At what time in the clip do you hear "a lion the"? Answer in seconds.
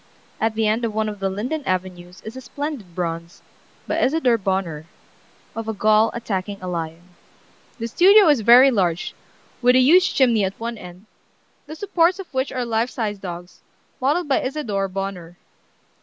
6.59-7.87